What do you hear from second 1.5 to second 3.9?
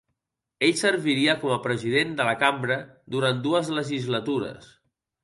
a President de la Cambra durant dues